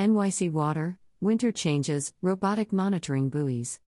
NYC 0.00 0.50
Water, 0.50 0.98
Winter 1.20 1.52
Changes, 1.52 2.14
Robotic 2.22 2.72
Monitoring 2.72 3.28
Buoys. 3.28 3.80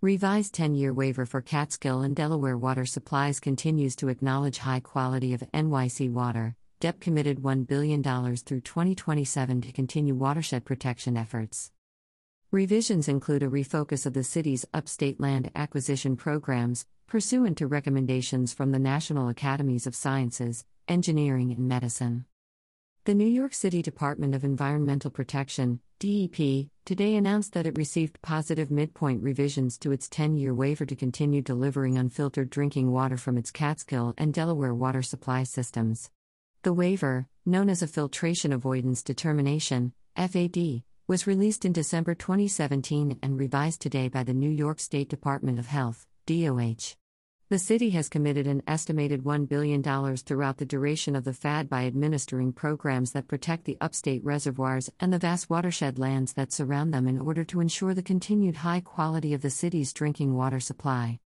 Revised 0.00 0.54
10 0.54 0.76
year 0.76 0.94
waiver 0.94 1.26
for 1.26 1.42
Catskill 1.42 2.02
and 2.02 2.14
Delaware 2.14 2.56
water 2.56 2.86
supplies 2.86 3.40
continues 3.40 3.96
to 3.96 4.08
acknowledge 4.08 4.58
high 4.58 4.78
quality 4.78 5.34
of 5.34 5.42
NYC 5.52 6.12
water. 6.12 6.54
DEP 6.78 7.00
committed 7.00 7.42
$1 7.42 7.66
billion 7.66 8.04
through 8.04 8.60
2027 8.60 9.62
to 9.62 9.72
continue 9.72 10.14
watershed 10.14 10.64
protection 10.64 11.16
efforts. 11.16 11.72
Revisions 12.52 13.08
include 13.08 13.42
a 13.42 13.48
refocus 13.48 14.06
of 14.06 14.12
the 14.12 14.22
city's 14.22 14.64
upstate 14.72 15.18
land 15.18 15.50
acquisition 15.56 16.14
programs, 16.14 16.86
pursuant 17.08 17.58
to 17.58 17.66
recommendations 17.66 18.52
from 18.52 18.70
the 18.70 18.78
National 18.78 19.28
Academies 19.28 19.88
of 19.88 19.96
Sciences, 19.96 20.64
Engineering, 20.86 21.50
and 21.50 21.66
Medicine. 21.66 22.26
The 23.04 23.14
New 23.14 23.26
York 23.26 23.52
City 23.52 23.82
Department 23.82 24.32
of 24.32 24.44
Environmental 24.44 25.10
Protection, 25.10 25.80
DEP, 25.98 26.68
today 26.84 27.16
announced 27.16 27.52
that 27.52 27.66
it 27.66 27.76
received 27.76 28.22
positive 28.22 28.70
midpoint 28.70 29.24
revisions 29.24 29.76
to 29.78 29.90
its 29.90 30.08
10 30.08 30.36
year 30.36 30.54
waiver 30.54 30.86
to 30.86 30.94
continue 30.94 31.42
delivering 31.42 31.98
unfiltered 31.98 32.48
drinking 32.48 32.92
water 32.92 33.16
from 33.16 33.36
its 33.36 33.50
Catskill 33.50 34.14
and 34.16 34.32
Delaware 34.32 34.72
water 34.72 35.02
supply 35.02 35.42
systems. 35.42 36.12
The 36.62 36.72
waiver, 36.72 37.26
known 37.44 37.68
as 37.68 37.82
a 37.82 37.88
Filtration 37.88 38.52
Avoidance 38.52 39.02
Determination, 39.02 39.94
FAD, 40.14 40.84
was 41.08 41.26
released 41.26 41.64
in 41.64 41.72
December 41.72 42.14
2017 42.14 43.18
and 43.20 43.36
revised 43.36 43.80
today 43.80 44.06
by 44.06 44.22
the 44.22 44.32
New 44.32 44.48
York 44.48 44.78
State 44.78 45.08
Department 45.08 45.58
of 45.58 45.66
Health, 45.66 46.06
DOH. 46.26 46.94
The 47.52 47.58
city 47.58 47.90
has 47.90 48.08
committed 48.08 48.46
an 48.46 48.62
estimated 48.66 49.24
$1 49.24 49.46
billion 49.46 49.82
throughout 49.82 50.56
the 50.56 50.64
duration 50.64 51.14
of 51.14 51.24
the 51.24 51.34
FAD 51.34 51.68
by 51.68 51.84
administering 51.84 52.54
programs 52.54 53.12
that 53.12 53.28
protect 53.28 53.66
the 53.66 53.76
upstate 53.78 54.24
reservoirs 54.24 54.88
and 54.98 55.12
the 55.12 55.18
vast 55.18 55.50
watershed 55.50 55.98
lands 55.98 56.32
that 56.32 56.50
surround 56.50 56.94
them 56.94 57.06
in 57.06 57.20
order 57.20 57.44
to 57.44 57.60
ensure 57.60 57.92
the 57.92 58.02
continued 58.02 58.56
high 58.56 58.80
quality 58.80 59.34
of 59.34 59.42
the 59.42 59.50
city's 59.50 59.92
drinking 59.92 60.34
water 60.34 60.60
supply. 60.60 61.20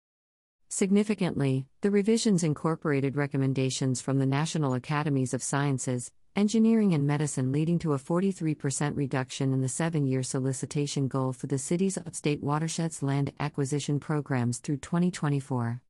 Significantly, 0.71 1.67
the 1.83 1.91
revisions 1.91 2.43
incorporated 2.43 3.17
recommendations 3.17 4.01
from 4.01 4.19
the 4.19 4.25
National 4.25 4.73
Academies 4.73 5.35
of 5.35 5.43
Sciences, 5.43 6.11
Engineering 6.35 6.95
and 6.95 7.07
Medicine, 7.07 7.53
leading 7.53 7.79
to 7.81 7.93
a 7.93 7.99
43% 7.99 8.97
reduction 8.97 9.53
in 9.53 9.61
the 9.61 9.69
seven 9.69 10.07
year 10.07 10.23
solicitation 10.23 11.07
goal 11.07 11.35
for 11.35 11.49
the 11.49 11.59
city's 11.59 11.99
upstate 11.99 12.43
watersheds 12.43 13.03
land 13.03 13.31
acquisition 13.39 14.01
programs 14.01 14.57
through 14.57 14.79
2024. 14.79 15.83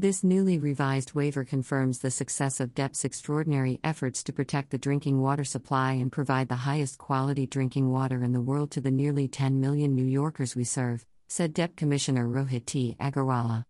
This 0.00 0.22
newly 0.22 0.60
revised 0.60 1.14
waiver 1.14 1.42
confirms 1.42 1.98
the 1.98 2.12
success 2.12 2.60
of 2.60 2.72
DEP's 2.72 3.04
extraordinary 3.04 3.80
efforts 3.82 4.22
to 4.22 4.32
protect 4.32 4.70
the 4.70 4.78
drinking 4.78 5.20
water 5.20 5.42
supply 5.42 5.94
and 5.94 6.12
provide 6.12 6.48
the 6.48 6.54
highest 6.54 6.98
quality 6.98 7.48
drinking 7.48 7.90
water 7.90 8.22
in 8.22 8.30
the 8.30 8.40
world 8.40 8.70
to 8.70 8.80
the 8.80 8.92
nearly 8.92 9.26
10 9.26 9.60
million 9.60 9.96
New 9.96 10.04
Yorkers 10.04 10.54
we 10.54 10.62
serve, 10.62 11.04
said 11.26 11.52
DEP 11.52 11.74
Commissioner 11.74 12.28
Rohit 12.28 12.64
T. 12.64 12.96
Aggarwala. 13.00 13.64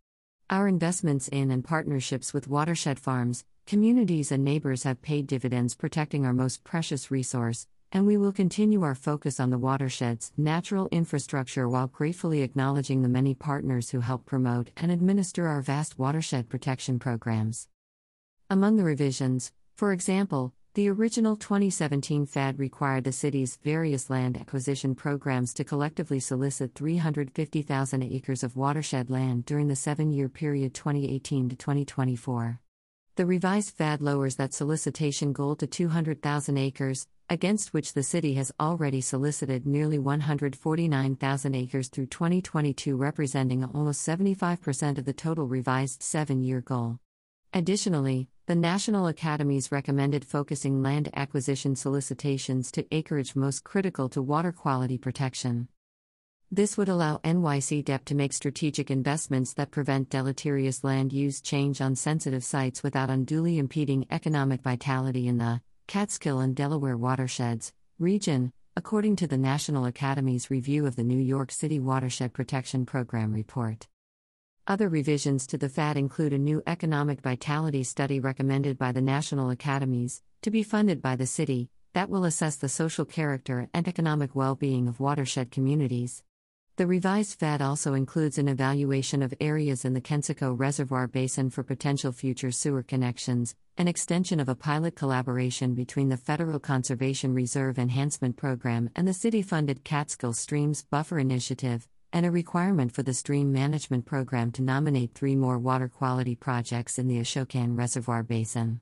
Our 0.51 0.69
investments 0.69 1.29
in 1.29 1.51
and 1.51 1.65
partnerships 1.65 2.35
with 2.35 2.47
watershed 2.47 3.01
farms, 3.01 3.47
communities, 3.67 4.31
and 4.31 4.45
neighbors 4.45 4.83
have 4.83 5.01
paid 5.01 5.27
dividends 5.27 5.75
protecting 5.75 6.27
our 6.27 6.35
most 6.35 6.63
precious 6.63 7.11
resource, 7.11 7.67
and 7.93 8.07
we 8.07 8.17
will 8.17 8.33
continue 8.33 8.83
our 8.83 8.95
focus 8.95 9.41
on 9.41 9.51
the 9.51 9.59
watershed's 9.59 10.33
natural 10.37 10.89
infrastructure 10.91 11.69
while 11.69 11.87
gratefully 11.87 12.43
acknowledging 12.43 13.03
the 13.03 13.09
many 13.09 13.35
partners 13.35 13.91
who 13.91 14.01
help 14.01 14.27
promote 14.27 14.71
and 14.77 14.91
administer 14.91 15.47
our 15.47 15.63
vast 15.63 15.99
watershed 15.99 16.49
protection 16.49 16.99
programs. 16.99 17.69
Among 18.51 18.77
the 18.77 18.85
revisions, 18.85 19.53
for 19.77 19.93
example, 19.93 20.53
the 20.75 20.89
original 20.89 21.35
2017 21.35 22.27
FAD 22.27 22.59
required 22.59 23.05
the 23.05 23.11
city's 23.11 23.57
various 23.65 24.11
land 24.11 24.37
acquisition 24.37 24.95
programs 24.95 25.53
to 25.55 25.65
collectively 25.65 26.21
solicit 26.21 26.75
350,000 26.75 28.03
acres 28.03 28.45
of 28.45 28.57
watershed 28.57 29.11
land 29.11 29.45
during 29.45 29.69
the 29.69 29.75
seven 29.75 30.13
year 30.13 30.29
period 30.29 30.75
2018 30.75 31.49
to 31.49 31.57
2024. 31.57 32.61
The 33.17 33.27
revised 33.27 33.75
FAD 33.75 34.01
lowers 34.01 34.37
that 34.37 34.55
solicitation 34.55 35.33
goal 35.33 35.57
to 35.57 35.67
200,000 35.67 36.57
acres, 36.57 37.09
against 37.31 37.75
which 37.75 37.93
the 37.93 38.03
city 38.03 38.35
has 38.35 38.53
already 38.59 39.01
solicited 39.01 39.67
nearly 39.67 39.99
149,000 39.99 41.55
acres 41.55 41.89
through 41.89 42.07
2022, 42.07 42.97
representing 42.97 43.65
almost 43.65 44.07
75% 44.07 44.99
of 44.99 45.05
the 45.05 45.13
total 45.13 45.47
revised 45.47 46.03
seven 46.03 46.43
year 46.43 46.61
goal. 46.61 46.99
Additionally, 47.53 48.29
the 48.47 48.55
National 48.55 49.07
Academies 49.07 49.71
recommended 49.71 50.25
focusing 50.25 50.83
land 50.83 51.11
acquisition 51.15 51.77
solicitations 51.77 52.73
to 52.73 52.87
acreage 52.91 53.37
most 53.37 53.63
critical 53.63 54.09
to 54.09 54.23
water 54.23 54.53
quality 54.53 54.97
protection. 54.97 55.69
This 56.51 56.79
would 56.79 56.89
allow 56.89 57.19
NYC 57.19 57.85
DEP 57.85 58.07
to 58.07 58.15
make 58.15 58.33
strategic 58.33 58.91
investments 58.91 59.53
that 59.55 59.71
prevent 59.71 60.09
deleterious 60.09 60.83
land 60.83 61.13
use 61.13 61.43
change 61.43 61.83
on 61.83 61.95
sensitive 61.95 62.43
sites 62.43 62.83
without 62.83 63.11
unduly 63.11 63.59
impeding 63.59 64.07
economic 64.11 64.63
vitality 64.63 65.29
in 65.29 65.37
the 65.37 65.61
Catskill 65.89 66.41
and 66.41 66.55
Delaware 66.55 66.99
watersheds 66.99 67.73
region, 67.99 68.53
according 68.77 69.17
to 69.17 69.27
the 69.27 69.39
National 69.39 69.87
Academy's 69.87 70.51
review 70.51 70.85
of 70.85 70.97
the 70.97 71.03
New 71.03 71.19
York 71.19 71.51
City 71.51 71.81
Watershed 71.81 72.35
Protection 72.35 72.85
Program 72.85 73.33
report. 73.33 73.89
Other 74.67 74.91
revisions 74.91 75.47
to 75.47 75.57
the 75.57 75.71
FAD 75.71 75.97
include 75.97 76.35
a 76.35 76.39
new 76.39 76.63
economic 76.67 77.23
vitality 77.23 77.83
study 77.85 78.21
recommended 78.21 78.77
by 78.77 78.93
the 78.93 79.01
National 79.01 79.49
Academies, 79.49 80.21
to 80.43 80.51
be 80.51 80.63
funded 80.63 81.01
by 81.01 81.17
the 81.17 81.27
city, 81.27 81.71
that 81.95 82.11
will 82.11 82.27
assess 82.27 82.57
the 82.57 82.69
social 82.69 83.07
character 83.07 83.71
and 83.73 83.89
economic 83.89 84.35
well 84.35 84.57
being 84.57 84.89
of 84.89 85.01
watershed 85.01 85.51
communities. 85.51 86.23
The 86.79 86.87
revised 86.87 87.41
FAD 87.41 87.61
also 87.61 87.95
includes 87.95 88.39
an 88.39 88.47
evaluation 88.47 89.21
of 89.21 89.35
areas 89.41 89.85
in 89.85 89.95
the 89.95 90.01
Kensico 90.01 90.57
Reservoir 90.57 91.09
Basin 91.09 91.51
for 91.51 91.65
potential 91.65 92.13
future 92.13 92.53
sewer 92.53 92.85
connections, 92.85 93.57
an 93.77 93.89
extension 93.89 94.39
of 94.39 94.49
a 94.49 94.55
pilot 94.55 94.95
collaboration 94.95 95.75
between 95.75 96.09
the 96.09 96.17
Federal 96.17 96.61
Conservation 96.61 97.35
Reserve 97.35 97.81
Enhancement 97.81 98.37
Program 98.37 98.91
and 98.95 99.09
the 99.09 99.13
city 99.13 99.43
funded 99.43 99.83
Catskill 99.83 100.35
Streams 100.35 100.85
Buffer 100.85 101.19
Initiative, 101.19 101.89
and 102.13 102.25
a 102.25 102.31
requirement 102.31 102.93
for 102.93 103.03
the 103.03 103.13
Stream 103.13 103.53
Management 103.53 104.07
Program 104.07 104.53
to 104.53 104.63
nominate 104.63 105.15
three 105.15 105.35
more 105.35 105.59
water 105.59 105.89
quality 105.89 106.37
projects 106.37 106.97
in 106.97 107.09
the 107.09 107.19
Ashokan 107.19 107.77
Reservoir 107.77 108.23
Basin. 108.23 108.81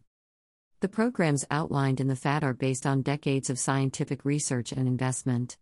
The 0.81 0.89
programs 0.89 1.47
outlined 1.51 2.01
in 2.01 2.09
the 2.09 2.15
FAD 2.15 2.45
are 2.45 2.53
based 2.53 2.85
on 2.85 3.01
decades 3.01 3.49
of 3.49 3.59
scientific 3.59 4.23
research 4.23 4.71
and 4.71 4.87
investment. 4.87 5.57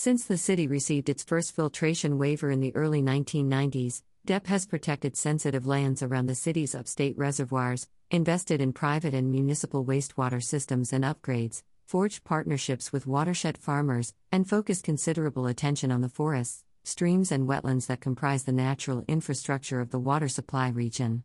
Since 0.00 0.26
the 0.26 0.38
city 0.38 0.68
received 0.68 1.08
its 1.08 1.24
first 1.24 1.56
filtration 1.56 2.18
waiver 2.18 2.52
in 2.52 2.60
the 2.60 2.72
early 2.76 3.02
1990s, 3.02 4.04
DEP 4.24 4.46
has 4.46 4.64
protected 4.64 5.16
sensitive 5.16 5.66
lands 5.66 6.04
around 6.04 6.26
the 6.26 6.36
city's 6.36 6.72
upstate 6.72 7.18
reservoirs, 7.18 7.88
invested 8.08 8.60
in 8.60 8.72
private 8.72 9.12
and 9.12 9.32
municipal 9.32 9.84
wastewater 9.84 10.40
systems 10.40 10.92
and 10.92 11.02
upgrades, 11.02 11.64
forged 11.84 12.22
partnerships 12.22 12.92
with 12.92 13.08
watershed 13.08 13.58
farmers, 13.58 14.14
and 14.30 14.48
focused 14.48 14.84
considerable 14.84 15.48
attention 15.48 15.90
on 15.90 16.00
the 16.00 16.08
forests, 16.08 16.62
streams, 16.84 17.32
and 17.32 17.48
wetlands 17.48 17.88
that 17.88 18.00
comprise 18.00 18.44
the 18.44 18.52
natural 18.52 19.04
infrastructure 19.08 19.80
of 19.80 19.90
the 19.90 19.98
water 19.98 20.28
supply 20.28 20.68
region. 20.68 21.24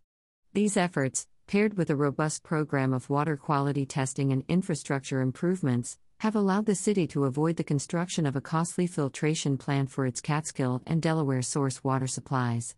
These 0.53 0.77
efforts, 0.77 1.27
paired 1.45 1.77
with 1.77 1.91
a 1.91 1.95
robust 1.95 2.41
program 2.41 2.91
of 2.91 3.07
water 3.07 3.37
quality 3.37 3.85
testing 3.85 4.31
and 4.31 4.43
infrastructure 4.47 5.21
improvements, 5.21 5.99
have 6.19 6.35
allowed 6.35 6.65
the 6.65 6.75
city 6.75 7.05
to 7.07 7.25
avoid 7.25 7.57
the 7.57 7.63
construction 7.63 8.25
of 8.25 8.35
a 8.35 8.41
costly 8.41 8.87
filtration 8.87 9.57
plant 9.57 9.91
for 9.91 10.05
its 10.05 10.21
Catskill 10.21 10.81
and 10.85 11.01
Delaware 11.01 11.41
source 11.41 11.83
water 11.83 12.07
supplies. 12.07 12.75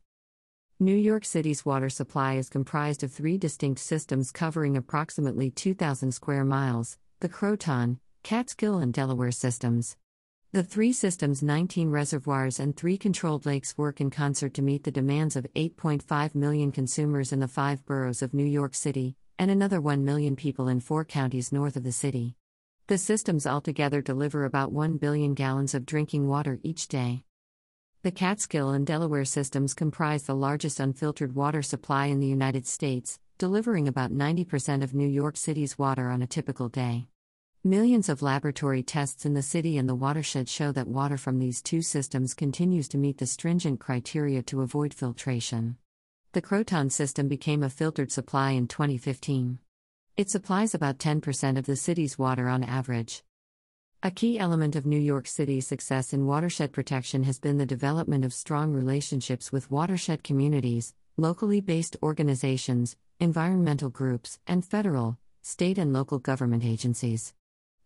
New 0.80 0.96
York 0.96 1.24
City's 1.24 1.66
water 1.66 1.90
supply 1.90 2.34
is 2.34 2.50
comprised 2.50 3.04
of 3.04 3.12
three 3.12 3.38
distinct 3.38 3.80
systems 3.80 4.32
covering 4.32 4.76
approximately 4.76 5.50
2,000 5.50 6.12
square 6.12 6.44
miles 6.44 6.98
the 7.22 7.30
Croton, 7.30 8.00
Catskill, 8.24 8.80
and 8.80 8.94
Delaware 8.94 9.32
systems. 9.32 9.96
The 10.52 10.64
three 10.64 10.94
systems' 10.94 11.44
19 11.44 11.90
reservoirs 11.90 12.60
and 12.60 12.76
three 12.76 12.98
controlled 12.98 13.46
lakes 13.46 13.78
work 13.78 14.00
in 14.00 14.10
concert 14.10 14.54
to 14.54 14.62
meet 14.62 14.84
the 14.84 14.92
demands 14.92 15.36
of 15.36 15.48
8.5 15.56 16.34
million 16.34 16.72
consumers 16.72 17.32
in 17.32 17.40
the 17.40 17.48
five 17.48 17.86
boroughs 17.86 18.22
of 18.22 18.34
New 18.34 18.46
York 18.46 18.74
City, 18.74 19.16
and 19.38 19.52
another 19.52 19.82
1 19.82 20.06
million 20.06 20.36
people 20.36 20.68
in 20.68 20.80
four 20.80 21.04
counties 21.04 21.52
north 21.52 21.76
of 21.76 21.84
the 21.84 21.92
city. 21.92 22.36
The 22.88 23.00
systems 23.00 23.48
altogether 23.48 24.00
deliver 24.00 24.46
about 24.46 24.72
1 24.72 24.98
billion 24.98 25.34
gallons 25.34 25.74
of 25.74 25.88
drinking 25.88 26.28
water 26.28 26.60
each 26.62 26.88
day. 26.88 27.24
The 28.04 28.12
Catskill 28.12 28.70
and 28.70 28.86
Delaware 28.86 29.26
systems 29.26 29.74
comprise 29.74 30.22
the 30.22 30.36
largest 30.36 30.80
unfiltered 30.80 31.34
water 31.34 31.64
supply 31.64 32.06
in 32.06 32.20
the 32.20 32.28
United 32.28 32.68
States, 32.68 33.20
delivering 33.40 33.88
about 33.88 34.12
90% 34.12 34.84
of 34.84 34.94
New 34.94 35.08
York 35.08 35.36
City's 35.36 35.80
water 35.80 36.12
on 36.12 36.22
a 36.22 36.28
typical 36.28 36.70
day. 36.70 37.08
Millions 37.64 38.08
of 38.08 38.22
laboratory 38.22 38.84
tests 38.84 39.26
in 39.26 39.34
the 39.34 39.42
city 39.42 39.80
and 39.80 39.90
the 39.90 39.96
watershed 39.96 40.48
show 40.48 40.72
that 40.72 40.88
water 40.88 41.18
from 41.18 41.40
these 41.40 41.64
two 41.64 41.82
systems 41.82 42.36
continues 42.36 42.88
to 42.90 43.00
meet 43.00 43.18
the 43.18 43.26
stringent 43.26 43.80
criteria 43.80 44.44
to 44.44 44.62
avoid 44.62 44.94
filtration. 44.94 45.78
The 46.34 46.42
Croton 46.44 46.92
system 46.92 47.28
became 47.30 47.64
a 47.64 47.70
filtered 47.72 48.12
supply 48.12 48.52
in 48.52 48.68
2015. 48.68 49.58
It 50.18 50.30
supplies 50.30 50.74
about 50.74 50.98
10% 50.98 51.58
of 51.58 51.66
the 51.66 51.76
city's 51.76 52.18
water 52.18 52.48
on 52.48 52.64
average. 52.64 53.22
A 54.02 54.10
key 54.10 54.40
element 54.40 54.78
of 54.78 54.86
New 54.86 55.00
York 55.00 55.28
City's 55.28 55.68
success 55.68 56.14
in 56.14 56.26
watershed 56.26 56.72
protection 56.72 57.24
has 57.24 57.38
been 57.38 57.58
the 57.58 57.66
development 57.66 58.24
of 58.24 58.34
strong 58.34 58.72
relationships 58.72 59.52
with 59.52 59.70
watershed 59.70 60.24
communities, 60.24 60.94
locally 61.18 61.60
based 61.60 61.98
organizations, 62.02 62.96
environmental 63.20 63.90
groups, 63.90 64.40
and 64.48 64.64
federal, 64.64 65.18
state, 65.42 65.78
and 65.78 65.92
local 65.92 66.20
government 66.20 66.64
agencies. 66.64 67.34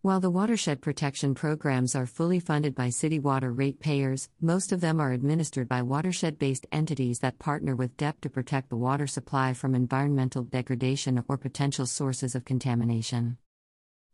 While 0.02 0.20
the 0.20 0.30
watershed 0.30 0.80
protection 0.80 1.34
programs 1.34 1.94
are 1.94 2.06
fully 2.06 2.40
funded 2.40 2.74
by 2.74 2.88
city 2.88 3.18
water 3.18 3.52
ratepayers, 3.52 4.30
most 4.40 4.72
of 4.72 4.80
them 4.80 4.98
are 4.98 5.12
administered 5.12 5.68
by 5.68 5.82
watershed 5.82 6.38
based 6.38 6.66
entities 6.72 7.18
that 7.18 7.38
partner 7.38 7.76
with 7.76 7.98
DEP 7.98 8.18
to 8.22 8.30
protect 8.30 8.70
the 8.70 8.78
water 8.78 9.06
supply 9.06 9.52
from 9.52 9.74
environmental 9.74 10.42
degradation 10.42 11.22
or 11.28 11.36
potential 11.36 11.84
sources 11.84 12.34
of 12.34 12.46
contamination. 12.46 13.36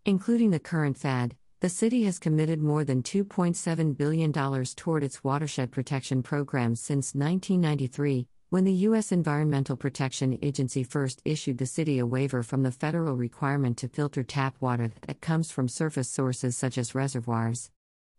Including 0.05 0.51
the 0.51 0.59
current 0.59 0.99
FAD, 0.99 1.37
the 1.61 1.69
city 1.69 2.03
has 2.03 2.19
committed 2.19 2.61
more 2.61 2.83
than 2.83 3.05
$2.7 3.05 3.97
billion 3.97 4.33
toward 4.33 5.05
its 5.05 5.23
watershed 5.23 5.71
protection 5.71 6.21
programs 6.21 6.81
since 6.81 7.15
1993, 7.15 8.27
when 8.49 8.63
the 8.63 8.73
U.S. 8.73 9.11
Environmental 9.11 9.77
Protection 9.77 10.39
Agency 10.41 10.85
first 10.85 11.21
issued 11.25 11.59
the 11.59 11.67
city 11.67 11.99
a 11.99 12.07
waiver 12.07 12.45
from 12.45 12.63
the 12.63 12.71
federal 12.71 13.17
requirement 13.17 13.77
to 13.79 13.89
filter 13.89 14.23
tap 14.23 14.55
water 14.61 14.93
that 15.09 15.21
comes 15.21 15.51
from 15.51 15.69
surface 15.69 16.09
sources 16.09 16.57
such 16.57 16.79
as 16.79 16.95
reservoirs. 16.95 17.73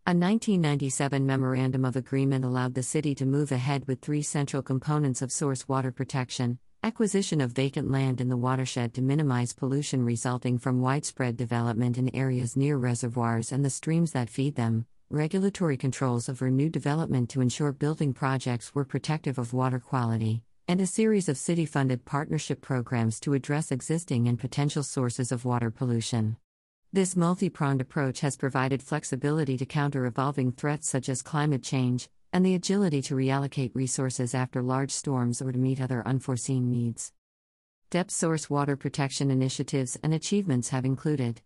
A 0.06 0.12
1997 0.12 1.26
Memorandum 1.26 1.86
of 1.86 1.96
Agreement 1.96 2.44
allowed 2.44 2.74
the 2.74 2.84
city 2.84 3.16
to 3.16 3.26
move 3.26 3.54
ahead 3.54 3.88
with 3.88 4.02
three 4.02 4.22
central 4.22 4.62
components 4.62 5.22
of 5.22 5.32
source 5.32 5.68
water 5.68 5.92
protection 5.92 6.60
acquisition 6.84 7.42
of 7.42 7.52
vacant 7.52 7.90
land 7.90 8.22
in 8.22 8.30
the 8.30 8.38
watershed 8.38 8.94
to 8.94 9.02
minimize 9.02 9.52
pollution 9.54 10.04
resulting 10.04 10.58
from 10.58 10.80
widespread 10.80 11.36
development 11.36 11.98
in 11.98 12.14
areas 12.16 12.56
near 12.56 12.78
reservoirs 12.78 13.52
and 13.52 13.66
the 13.66 13.70
streams 13.70 14.12
that 14.12 14.30
feed 14.30 14.56
them, 14.56 14.86
regulatory 15.10 15.78
controls 15.78 16.28
over 16.28 16.50
new 16.50 16.70
development 16.70 17.30
to 17.30 17.40
ensure 17.40 17.72
building 17.72 18.14
projects 18.14 18.76
were 18.76 18.84
protective 18.84 19.40
of 19.40 19.54
water 19.54 19.80
quality, 19.80 20.42
and 20.68 20.82
a 20.82 20.88
series 20.88 21.30
of 21.30 21.38
city 21.38 21.66
funded 21.66 22.04
partnership 22.04 22.60
programs 22.60 23.18
to 23.22 23.34
address 23.34 23.72
existing 23.72 24.28
and 24.28 24.38
potential 24.38 24.84
sources 24.84 25.32
of 25.32 25.46
water 25.46 25.72
pollution. 25.72 26.36
This 26.92 27.16
multi 27.16 27.50
pronged 27.50 27.80
approach 27.80 28.20
has 28.20 28.36
provided 28.36 28.84
flexibility 28.84 29.56
to 29.58 29.66
counter 29.66 30.06
evolving 30.06 30.52
threats 30.52 30.90
such 30.90 31.08
as 31.08 31.22
climate 31.22 31.64
change, 31.64 32.10
and 32.34 32.46
the 32.46 32.56
agility 32.56 33.02
to 33.04 33.16
reallocate 33.16 33.72
resources 33.74 34.36
after 34.36 34.62
large 34.62 34.92
storms 34.92 35.42
or 35.42 35.54
to 35.54 35.58
meet 35.58 35.80
other 35.80 36.06
unforeseen 36.06 36.70
needs. 36.70 37.14
DEP 37.92 38.12
source 38.12 38.50
water 38.50 38.76
protection 38.76 39.32
initiatives 39.32 39.98
and 40.04 40.14
achievements 40.14 40.70
have 40.70 40.84
included 40.84 41.42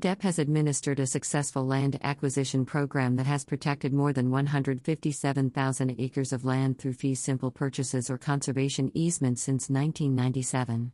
DEP 0.00 0.22
has 0.22 0.38
administered 0.38 0.98
a 0.98 1.06
successful 1.06 1.64
land 1.64 1.98
acquisition 2.02 2.64
program 2.64 3.16
that 3.16 3.26
has 3.26 3.44
protected 3.44 3.92
more 3.92 4.12
than 4.12 4.30
157,000 4.30 5.94
acres 6.00 6.32
of 6.32 6.44
land 6.44 6.78
through 6.78 6.94
fee 6.94 7.14
simple 7.14 7.50
purchases 7.50 8.08
or 8.08 8.16
conservation 8.16 8.90
easements 8.94 9.42
since 9.42 9.68
1997. 9.68 10.92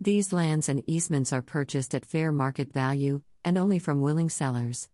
These 0.00 0.32
lands 0.32 0.68
and 0.68 0.82
easements 0.88 1.32
are 1.32 1.40
purchased 1.40 1.94
at 1.94 2.04
fair 2.04 2.32
market 2.32 2.72
value, 2.72 3.22
and 3.44 3.56
only 3.56 3.78
from 3.78 4.00
willing 4.00 4.28
sellers. 4.28 4.88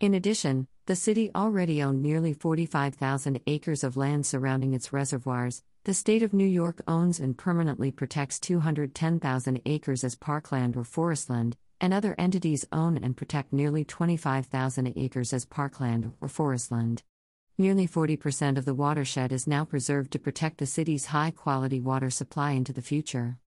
In 0.00 0.14
addition, 0.14 0.66
the 0.86 0.96
city 0.96 1.30
already 1.34 1.82
owned 1.82 2.02
nearly 2.02 2.32
45,000 2.32 3.40
acres 3.46 3.84
of 3.84 3.96
land 3.96 4.26
surrounding 4.26 4.74
its 4.74 4.92
reservoirs. 4.92 5.62
The 5.84 5.94
state 5.94 6.22
of 6.22 6.32
New 6.34 6.46
York 6.46 6.82
owns 6.88 7.20
and 7.20 7.38
permanently 7.38 7.92
protects 7.92 8.40
210,000 8.40 9.62
acres 9.64 10.02
as 10.02 10.16
parkland 10.16 10.76
or 10.76 10.84
forestland, 10.84 11.56
and 11.80 11.92
other 11.92 12.14
entities 12.18 12.66
own 12.72 12.96
and 12.98 13.16
protect 13.16 13.52
nearly 13.52 13.84
25,000 13.84 14.92
acres 14.96 15.32
as 15.32 15.44
parkland 15.44 16.12
or 16.20 16.28
forestland. 16.28 17.02
Nearly 17.56 17.88
40% 17.88 18.56
of 18.56 18.64
the 18.64 18.74
watershed 18.74 19.32
is 19.32 19.46
now 19.46 19.64
preserved 19.64 20.12
to 20.12 20.18
protect 20.18 20.58
the 20.58 20.66
city's 20.66 21.06
high 21.06 21.32
quality 21.32 21.80
water 21.80 22.10
supply 22.10 22.52
into 22.52 22.72
the 22.72 22.82
future. 22.82 23.38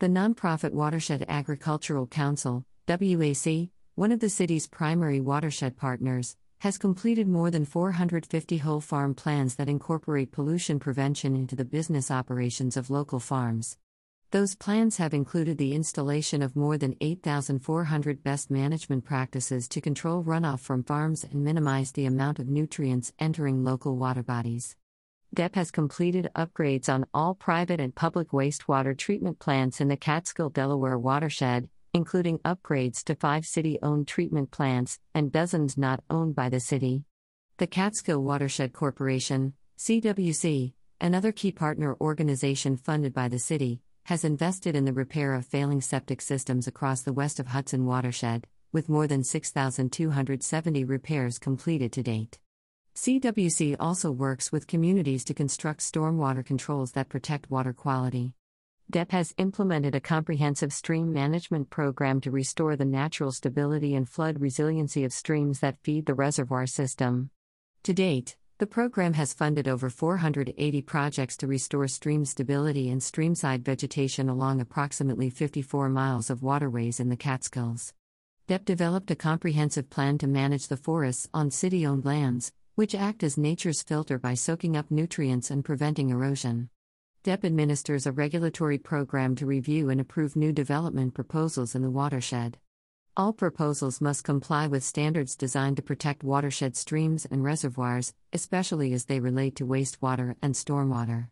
The 0.00 0.06
nonprofit 0.06 0.72
Watershed 0.72 1.24
Agricultural 1.28 2.06
Council, 2.08 2.64
WAC, 2.86 3.70
one 3.94 4.12
of 4.12 4.20
the 4.20 4.28
city's 4.28 4.66
primary 4.66 5.20
watershed 5.20 5.76
partners, 5.76 6.36
has 6.58 6.78
completed 6.78 7.28
more 7.28 7.50
than 7.50 7.64
450 7.64 8.58
whole 8.58 8.80
farm 8.80 9.14
plans 9.14 9.54
that 9.56 9.68
incorporate 9.68 10.32
pollution 10.32 10.78
prevention 10.78 11.36
into 11.36 11.54
the 11.54 11.64
business 11.64 12.10
operations 12.10 12.76
of 12.76 12.90
local 12.90 13.20
farms. 13.20 13.78
Those 14.34 14.56
plans 14.56 14.96
have 14.96 15.14
included 15.14 15.58
the 15.58 15.76
installation 15.76 16.42
of 16.42 16.56
more 16.56 16.76
than 16.76 16.96
8,400 17.00 18.24
best 18.24 18.50
management 18.50 19.04
practices 19.04 19.68
to 19.68 19.80
control 19.80 20.24
runoff 20.24 20.58
from 20.58 20.82
farms 20.82 21.22
and 21.22 21.44
minimize 21.44 21.92
the 21.92 22.06
amount 22.06 22.40
of 22.40 22.48
nutrients 22.48 23.12
entering 23.20 23.62
local 23.62 23.96
water 23.96 24.24
bodies. 24.24 24.74
DEP 25.32 25.54
has 25.54 25.70
completed 25.70 26.32
upgrades 26.34 26.92
on 26.92 27.06
all 27.14 27.36
private 27.36 27.78
and 27.78 27.94
public 27.94 28.30
wastewater 28.30 28.98
treatment 28.98 29.38
plants 29.38 29.80
in 29.80 29.86
the 29.86 29.96
Catskill 29.96 30.50
Delaware 30.50 30.98
watershed, 30.98 31.68
including 31.92 32.40
upgrades 32.40 33.04
to 33.04 33.14
five 33.14 33.46
city 33.46 33.78
owned 33.84 34.08
treatment 34.08 34.50
plants 34.50 34.98
and 35.14 35.30
dozens 35.30 35.78
not 35.78 36.02
owned 36.10 36.34
by 36.34 36.48
the 36.48 36.58
city. 36.58 37.04
The 37.58 37.68
Catskill 37.68 38.20
Watershed 38.24 38.72
Corporation, 38.72 39.52
CWC, 39.78 40.72
another 41.00 41.30
key 41.30 41.52
partner 41.52 41.96
organization 42.00 42.76
funded 42.76 43.14
by 43.14 43.28
the 43.28 43.38
city, 43.38 43.80
has 44.04 44.24
invested 44.24 44.76
in 44.76 44.84
the 44.84 44.92
repair 44.92 45.34
of 45.34 45.46
failing 45.46 45.80
septic 45.80 46.20
systems 46.20 46.66
across 46.66 47.02
the 47.02 47.12
west 47.12 47.40
of 47.40 47.48
Hudson 47.48 47.86
watershed, 47.86 48.46
with 48.70 48.88
more 48.88 49.06
than 49.06 49.24
6,270 49.24 50.84
repairs 50.84 51.38
completed 51.38 51.92
to 51.92 52.02
date. 52.02 52.38
CWC 52.94 53.76
also 53.80 54.10
works 54.10 54.52
with 54.52 54.66
communities 54.66 55.24
to 55.24 55.34
construct 55.34 55.80
stormwater 55.80 56.44
controls 56.44 56.92
that 56.92 57.08
protect 57.08 57.50
water 57.50 57.72
quality. 57.72 58.34
DEP 58.90 59.10
has 59.12 59.34
implemented 59.38 59.94
a 59.94 60.00
comprehensive 60.00 60.72
stream 60.72 61.12
management 61.12 61.70
program 61.70 62.20
to 62.20 62.30
restore 62.30 62.76
the 62.76 62.84
natural 62.84 63.32
stability 63.32 63.94
and 63.94 64.08
flood 64.08 64.40
resiliency 64.40 65.02
of 65.04 65.12
streams 65.12 65.60
that 65.60 65.78
feed 65.82 66.04
the 66.04 66.14
reservoir 66.14 66.66
system. 66.66 67.30
To 67.84 67.94
date, 67.94 68.36
the 68.58 68.66
program 68.68 69.14
has 69.14 69.34
funded 69.34 69.66
over 69.66 69.90
480 69.90 70.80
projects 70.82 71.36
to 71.38 71.48
restore 71.48 71.88
stream 71.88 72.24
stability 72.24 72.88
and 72.88 73.00
streamside 73.00 73.62
vegetation 73.62 74.28
along 74.28 74.60
approximately 74.60 75.28
54 75.28 75.88
miles 75.88 76.30
of 76.30 76.40
waterways 76.40 77.00
in 77.00 77.08
the 77.08 77.16
Catskills. 77.16 77.92
DEP 78.46 78.64
developed 78.64 79.10
a 79.10 79.16
comprehensive 79.16 79.90
plan 79.90 80.18
to 80.18 80.28
manage 80.28 80.68
the 80.68 80.76
forests 80.76 81.28
on 81.34 81.50
city 81.50 81.84
owned 81.84 82.04
lands, 82.04 82.52
which 82.76 82.94
act 82.94 83.24
as 83.24 83.36
nature's 83.36 83.82
filter 83.82 84.18
by 84.20 84.34
soaking 84.34 84.76
up 84.76 84.88
nutrients 84.88 85.50
and 85.50 85.64
preventing 85.64 86.10
erosion. 86.10 86.68
DEP 87.24 87.44
administers 87.44 88.06
a 88.06 88.12
regulatory 88.12 88.78
program 88.78 89.34
to 89.34 89.46
review 89.46 89.90
and 89.90 90.00
approve 90.00 90.36
new 90.36 90.52
development 90.52 91.12
proposals 91.12 91.74
in 91.74 91.82
the 91.82 91.90
watershed. 91.90 92.58
All 93.16 93.32
proposals 93.32 94.00
must 94.00 94.24
comply 94.24 94.66
with 94.66 94.82
standards 94.82 95.36
designed 95.36 95.76
to 95.76 95.82
protect 95.82 96.24
watershed 96.24 96.74
streams 96.74 97.24
and 97.24 97.44
reservoirs, 97.44 98.12
especially 98.32 98.92
as 98.92 99.04
they 99.04 99.20
relate 99.20 99.54
to 99.56 99.66
wastewater 99.66 100.34
and 100.42 100.52
stormwater. 100.52 101.28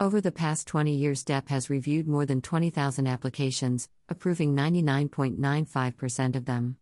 Over 0.00 0.22
the 0.22 0.32
past 0.32 0.66
20 0.66 0.90
years, 0.90 1.24
DEP 1.24 1.50
has 1.50 1.68
reviewed 1.68 2.08
more 2.08 2.24
than 2.24 2.40
20,000 2.40 3.06
applications, 3.06 3.90
approving 4.08 4.56
99.95% 4.56 6.34
of 6.34 6.46
them. 6.46 6.78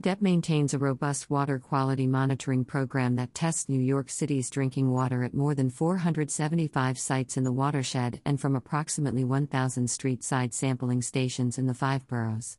DEP 0.00 0.20
maintains 0.20 0.74
a 0.74 0.78
robust 0.78 1.30
water 1.30 1.60
quality 1.60 2.08
monitoring 2.08 2.64
program 2.64 3.14
that 3.14 3.32
tests 3.32 3.68
New 3.68 3.80
York 3.80 4.10
City's 4.10 4.50
drinking 4.50 4.90
water 4.90 5.22
at 5.22 5.34
more 5.34 5.54
than 5.54 5.70
475 5.70 6.98
sites 6.98 7.36
in 7.36 7.44
the 7.44 7.52
watershed 7.52 8.20
and 8.26 8.40
from 8.40 8.56
approximately 8.56 9.22
1,000 9.22 9.88
street 9.88 10.24
side 10.24 10.52
sampling 10.52 11.00
stations 11.00 11.58
in 11.58 11.68
the 11.68 11.74
five 11.74 12.08
boroughs. 12.08 12.58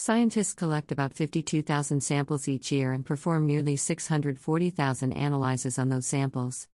Scientists 0.00 0.54
collect 0.54 0.92
about 0.92 1.12
52,000 1.12 2.00
samples 2.00 2.46
each 2.46 2.70
year 2.70 2.92
and 2.92 3.04
perform 3.04 3.44
nearly 3.48 3.74
640,000 3.74 5.12
analyses 5.12 5.76
on 5.76 5.88
those 5.88 6.06
samples. 6.06 6.68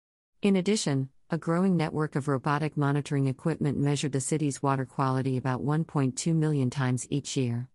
In 0.41 0.57
addition, 0.57 1.11
a 1.29 1.37
growing 1.37 1.77
network 1.77 2.17
of 2.17 2.29
robotic 2.29 2.79
monitoring 2.79 3.27
equipment 3.27 3.77
measured 3.77 4.13
the 4.13 4.23
city's 4.23 4.63
water 4.63 4.87
quality 4.87 5.37
about 5.37 5.63
1.2 5.63 6.35
million 6.35 6.71
times 6.71 7.07
each 7.11 7.37
year. 7.37 7.69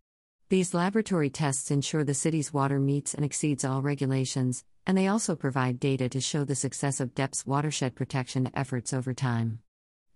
These 0.50 0.74
laboratory 0.74 1.30
tests 1.30 1.70
ensure 1.70 2.04
the 2.04 2.16
city's 2.16 2.52
water 2.52 2.80
meets 2.80 3.14
and 3.14 3.24
exceeds 3.24 3.64
all 3.64 3.84
regulations, 3.84 4.64
and 4.88 4.98
they 4.98 5.06
also 5.06 5.36
provide 5.36 5.80
data 5.80 6.10
to 6.10 6.20
show 6.20 6.44
the 6.44 6.56
success 6.56 7.00
of 7.00 7.14
DEP's 7.14 7.46
watershed 7.46 7.94
protection 7.94 8.50
efforts 8.56 8.94
over 8.94 9.14
time. 9.14 9.60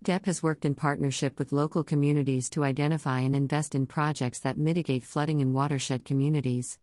DEP 0.02 0.24
has 0.24 0.42
worked 0.42 0.64
in 0.64 0.74
partnership 0.74 1.38
with 1.38 1.52
local 1.52 1.84
communities 1.84 2.48
to 2.48 2.64
identify 2.64 3.20
and 3.20 3.36
invest 3.36 3.74
in 3.74 3.84
projects 3.84 4.38
that 4.38 4.56
mitigate 4.56 5.04
flooding 5.04 5.40
in 5.40 5.52
watershed 5.52 6.06
communities. 6.06 6.78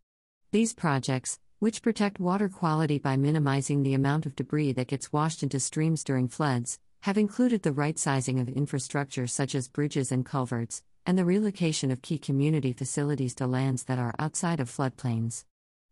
These 0.52 0.76
projects, 0.76 1.40
which 1.58 1.82
protect 1.82 2.20
water 2.20 2.48
quality 2.48 3.00
by 3.00 3.18
minimizing 3.18 3.82
the 3.82 3.96
amount 3.96 4.28
of 4.28 4.36
debris 4.36 4.74
that 4.74 4.86
gets 4.86 5.12
washed 5.12 5.42
into 5.42 5.60
streams 5.60 6.04
during 6.04 6.28
floods, 6.28 6.78
have 7.02 7.18
included 7.18 7.64
the 7.64 7.72
right 7.72 7.98
sizing 7.98 8.40
of 8.40 8.50
infrastructure 8.50 9.26
such 9.26 9.56
as 9.56 9.68
bridges 9.68 10.12
and 10.12 10.24
culverts, 10.24 10.84
and 11.04 11.18
the 11.18 11.26
relocation 11.26 11.90
of 11.90 12.04
key 12.04 12.20
community 12.20 12.72
facilities 12.72 13.34
to 13.34 13.48
lands 13.48 13.86
that 13.86 13.98
are 13.98 14.14
outside 14.20 14.60
of 14.60 14.70
floodplains. 14.70 15.44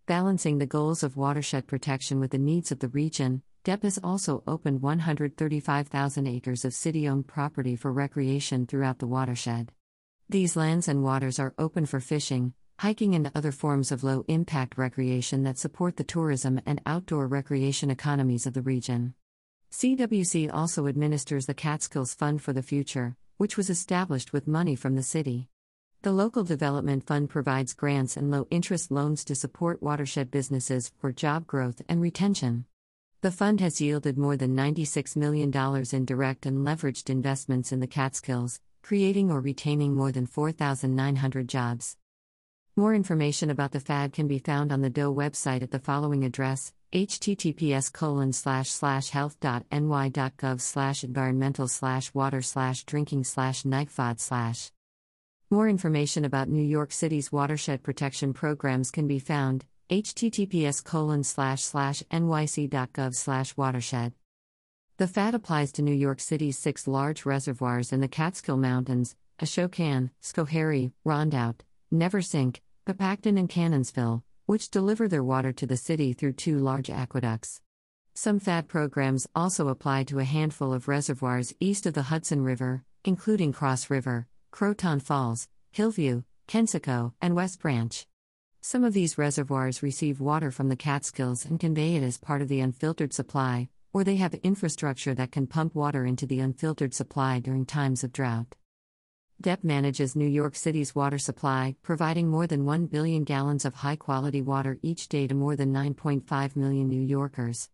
Balancing 0.06 0.60
the 0.60 0.68
goals 0.68 1.02
of 1.02 1.18
watershed 1.18 1.66
protection 1.66 2.20
with 2.20 2.30
the 2.30 2.38
needs 2.38 2.72
of 2.72 2.82
the 2.82 2.90
region, 2.90 3.42
DEP 3.66 3.82
has 3.82 4.00
also 4.04 4.44
opened 4.46 4.84
135,000 4.84 6.28
acres 6.28 6.66
of 6.66 6.72
city 6.72 7.10
owned 7.10 7.26
property 7.26 7.76
for 7.76 7.92
recreation 7.92 8.68
throughout 8.68 9.00
the 9.00 9.08
watershed. 9.08 9.72
These 10.30 10.56
lands 10.56 10.88
and 10.88 11.04
waters 11.04 11.40
are 11.40 11.56
open 11.58 11.88
for 11.88 12.00
fishing, 12.00 12.54
hiking, 12.78 13.16
and 13.16 13.32
other 13.34 13.52
forms 13.52 13.92
of 13.92 14.04
low 14.04 14.24
impact 14.28 14.78
recreation 14.78 15.42
that 15.46 15.58
support 15.58 15.98
the 15.98 16.04
tourism 16.04 16.62
and 16.68 16.80
outdoor 16.86 17.26
recreation 17.26 17.90
economies 17.90 18.46
of 18.46 18.54
the 18.54 18.62
region. 18.62 19.16
CWC 19.72 20.54
also 20.54 20.86
administers 20.86 21.48
the 21.48 21.56
Catskills 21.56 22.14
Fund 22.14 22.44
for 22.44 22.54
the 22.54 22.62
Future, 22.62 23.16
which 23.38 23.58
was 23.58 23.72
established 23.72 24.32
with 24.32 24.48
money 24.48 24.76
from 24.76 24.96
the 24.96 25.02
city. 25.02 25.50
The 26.04 26.12
local 26.12 26.44
development 26.44 27.08
fund 27.08 27.32
provides 27.32 27.74
grants 27.74 28.16
and 28.16 28.30
low 28.30 28.46
interest 28.52 28.92
loans 28.92 29.26
to 29.26 29.34
support 29.34 29.82
watershed 29.82 30.30
businesses 30.30 30.92
for 31.00 31.12
job 31.12 31.48
growth 31.48 31.82
and 31.90 32.00
retention. 32.00 32.66
The 33.22 33.32
fund 33.32 33.60
has 33.62 33.82
yielded 33.82 34.18
more 34.18 34.38
than 34.38 34.56
$96 34.56 35.16
million 35.16 35.52
in 35.92 36.06
direct 36.06 36.46
and 36.46 36.66
leveraged 36.66 37.10
investments 37.10 37.72
in 37.72 37.80
the 37.80 37.88
Catskills, 37.88 38.60
creating 38.84 39.32
or 39.32 39.42
retaining 39.42 39.96
more 39.96 40.12
than 40.12 40.28
4,900 40.28 41.50
jobs. 41.50 41.98
More 42.76 42.94
information 42.94 43.50
about 43.50 43.72
the 43.72 43.80
FAD 43.80 44.14
can 44.14 44.28
be 44.28 44.38
found 44.38 44.72
on 44.72 44.82
the 44.82 44.90
DOE 44.90 45.14
website 45.14 45.64
at 45.64 45.72
the 45.72 45.80
following 45.80 46.24
address 46.24 46.74
https 46.94 47.92
colon 47.92 48.32
slash 48.32 48.70
slash 48.70 49.10
health.ny.gov 49.10 50.62
slash 50.62 51.04
environmental 51.04 51.68
slash 51.68 52.14
water 52.14 52.42
slash 52.42 52.84
drinking 52.84 53.24
slash 53.24 53.64
NYCFOD 53.64 54.20
slash. 54.20 54.72
More 55.50 55.68
information 55.68 56.26
about 56.26 56.50
New 56.50 56.64
York 56.64 56.92
City's 56.92 57.32
watershed 57.32 57.84
protection 57.84 58.34
programs 58.34 58.92
can 58.92 59.08
be 59.08 59.20
found 59.20 59.66
https 59.90 60.82
nyc.gov 62.12 63.58
watershed. 63.58 64.14
The 64.98 65.08
FAD 65.08 65.36
applies 65.36 65.72
to 65.74 65.82
New 65.82 65.94
York 65.94 66.20
City's 66.20 66.58
six 66.58 66.88
large 66.88 67.26
reservoirs 67.26 67.92
in 67.92 68.00
the 68.00 68.08
Catskill 68.08 68.58
Mountains, 68.58 69.16
Ashokan, 69.40 70.10
Schoharie, 70.22 70.94
Rondout, 71.06 71.60
Neversink, 71.94 72.62
Pepacton 72.88 73.38
and 73.38 73.50
Cannonsville, 73.50 74.24
which 74.46 74.72
deliver 74.72 75.08
their 75.08 75.24
water 75.24 75.52
to 75.52 75.68
the 75.68 75.78
city 75.78 76.14
through 76.14 76.34
two 76.34 76.58
large 76.58 76.90
aqueducts. 76.90 77.62
Some 78.14 78.40
FAD 78.40 78.70
programs 78.70 79.28
also 79.36 79.68
apply 79.68 80.06
to 80.06 80.20
a 80.20 80.24
handful 80.24 80.74
of 80.74 80.88
reservoirs 80.88 81.54
east 81.60 81.86
of 81.86 81.94
the 81.94 82.04
Hudson 82.04 82.44
River, 82.44 82.86
including 83.04 83.52
Cross 83.52 83.90
River, 83.90 84.28
Croton 84.52 85.02
Falls, 85.02 85.50
Hillview, 85.72 86.24
Kensico, 86.48 87.12
and 87.22 87.36
West 87.36 87.60
Branch. 87.60 88.08
Some 88.68 88.84
of 88.84 88.94
these 88.94 89.20
reservoirs 89.20 89.84
receive 89.84 90.20
water 90.20 90.50
from 90.50 90.70
the 90.70 90.76
Catskills 90.76 91.46
and 91.46 91.60
convey 91.60 91.98
it 91.98 92.02
as 92.02 92.18
part 92.18 92.42
of 92.42 92.48
the 92.48 92.62
unfiltered 92.62 93.14
supply, 93.14 93.70
or 93.94 94.04
they 94.04 94.16
have 94.16 94.34
infrastructure 94.34 95.14
that 95.14 95.32
can 95.32 95.46
pump 95.46 95.76
water 95.76 96.04
into 96.04 96.26
the 96.26 96.40
unfiltered 96.40 96.92
supply 96.92 97.40
during 97.40 97.68
times 97.68 98.04
of 98.04 98.12
drought. 98.12 98.56
DEP 99.40 99.64
manages 99.64 100.16
New 100.16 100.26
York 100.26 100.56
City's 100.56 100.96
water 100.96 101.20
supply, 101.20 101.76
providing 101.84 102.28
more 102.28 102.48
than 102.48 102.66
1 102.66 102.88
billion 102.88 103.24
gallons 103.24 103.66
of 103.66 103.76
high 103.76 103.98
quality 103.98 104.42
water 104.42 104.80
each 104.82 105.10
day 105.10 105.28
to 105.28 105.36
more 105.36 105.56
than 105.56 105.72
9.5 105.72 106.56
million 106.56 106.88
New 106.88 107.04
Yorkers. 107.04 107.70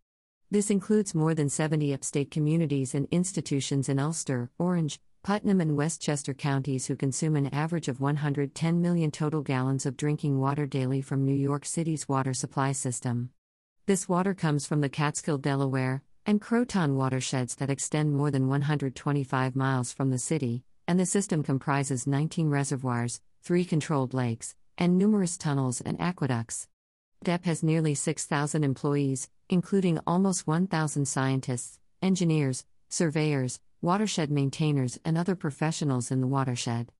This 0.50 0.68
includes 0.68 1.14
more 1.14 1.34
than 1.34 1.48
70 1.48 1.94
upstate 1.94 2.30
communities 2.30 2.94
and 2.94 3.08
institutions 3.10 3.88
in 3.88 3.98
Ulster, 3.98 4.50
Orange, 4.58 5.00
Putnam 5.24 5.60
and 5.60 5.76
Westchester 5.76 6.34
counties 6.34 6.86
who 6.86 6.96
consume 6.96 7.36
an 7.36 7.46
average 7.54 7.86
of 7.86 8.00
110 8.00 8.82
million 8.82 9.12
total 9.12 9.40
gallons 9.40 9.86
of 9.86 9.96
drinking 9.96 10.40
water 10.40 10.66
daily 10.66 11.00
from 11.00 11.24
New 11.24 11.32
York 11.32 11.64
City's 11.64 12.08
water 12.08 12.34
supply 12.34 12.72
system. 12.72 13.30
This 13.86 14.08
water 14.08 14.34
comes 14.34 14.66
from 14.66 14.80
the 14.80 14.88
Catskill, 14.88 15.38
Delaware, 15.38 16.02
and 16.26 16.40
Croton 16.40 16.96
watersheds 16.96 17.54
that 17.56 17.70
extend 17.70 18.16
more 18.16 18.32
than 18.32 18.48
125 18.48 19.54
miles 19.54 19.92
from 19.92 20.10
the 20.10 20.18
city, 20.18 20.64
and 20.88 20.98
the 20.98 21.06
system 21.06 21.44
comprises 21.44 22.04
19 22.04 22.50
reservoirs, 22.50 23.20
three 23.44 23.64
controlled 23.64 24.12
lakes, 24.12 24.56
and 24.76 24.98
numerous 24.98 25.38
tunnels 25.38 25.80
and 25.80 26.00
aqueducts. 26.00 26.66
DEP 27.22 27.44
has 27.44 27.62
nearly 27.62 27.94
6,000 27.94 28.64
employees, 28.64 29.30
including 29.48 30.00
almost 30.04 30.48
1,000 30.48 31.06
scientists, 31.06 31.78
engineers, 32.02 32.64
surveyors, 32.88 33.60
watershed 33.82 34.30
maintainers, 34.30 34.98
and 35.04 35.18
other 35.18 35.34
professionals 35.34 36.10
in 36.10 36.20
the 36.20 36.26
watershed. 36.26 36.90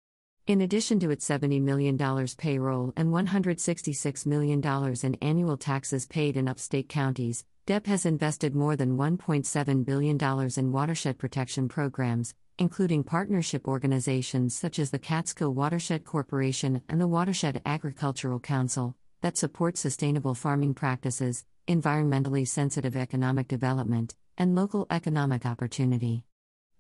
In 0.49 0.61
addition 0.61 0.99
to 0.99 1.11
its 1.11 1.29
$70 1.29 1.63
million 1.63 1.97
payroll 2.37 2.93
and 2.97 3.11
$166 3.11 4.27
million 4.27 4.61
in 5.05 5.15
annual 5.23 5.57
taxes 5.57 6.07
paid 6.07 6.37
in 6.37 6.49
upstate 6.49 6.89
counties, 6.89 7.45
DEP 7.67 7.87
has 7.87 8.05
invested 8.05 8.57
more 8.57 8.75
than 8.75 8.97
$1.7 8.99 9.85
billion 9.85 10.19
in 10.57 10.73
watershed 10.73 11.17
protection 11.17 11.69
programs, 11.69 12.35
including 12.59 13.05
partnership 13.05 13.69
organizations 13.69 14.53
such 14.57 14.81
as 14.81 14.91
the 14.91 14.99
Catskill 14.99 15.55
Watershed 15.55 16.05
Corporation 16.05 16.83
and 16.89 17.01
the 17.01 17.07
Watershed 17.07 17.63
Agricultural 17.65 18.41
Council, 18.41 18.97
that 19.21 19.39
support 19.39 19.79
sustainable 19.79 20.35
farming 20.35 20.75
practices, 20.75 21.45
environmentally 21.69 22.47
sensitive 22.49 22.97
economic 22.97 23.47
development, 23.47 24.17
and 24.37 24.57
local 24.57 24.89
economic 24.91 25.47
opportunity. 25.47 26.25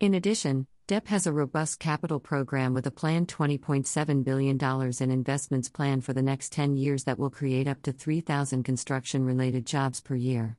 In 0.03 0.13
addition, 0.15 0.67
DEP 0.89 1.07
has 1.07 1.27
a 1.29 1.33
robust 1.33 1.79
capital 1.79 2.19
program 2.19 2.75
with 2.75 2.89
a 2.89 2.91
planned 2.91 3.29
$20.7 3.29 4.25
billion 4.25 4.59
in 5.01 5.11
investments 5.13 5.69
planned 5.69 6.05
for 6.05 6.13
the 6.13 6.21
next 6.21 6.51
10 6.51 6.77
years 6.77 7.05
that 7.05 7.21
will 7.21 7.31
create 7.31 7.69
up 7.69 7.81
to 7.83 7.93
3,000 7.93 8.65
construction 8.65 9.25
related 9.25 9.65
jobs 9.65 10.01
per 10.01 10.17
year. 10.17 10.57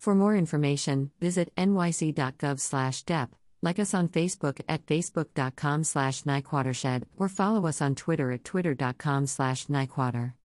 For 0.00 0.16
more 0.16 0.34
information, 0.34 1.12
visit 1.20 1.52
nyc.gov/dep, 1.56 3.28
like 3.62 3.78
us 3.78 3.94
on 3.94 4.08
Facebook 4.08 4.60
at 4.68 4.84
facebook.com/nycwatershed, 4.86 7.04
or 7.16 7.28
follow 7.28 7.68
us 7.68 7.80
on 7.80 7.94
Twitter 7.94 8.32
at 8.32 8.42
twitter.com/nycwater. 8.42 10.32